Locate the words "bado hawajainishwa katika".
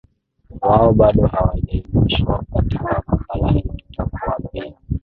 0.93-2.83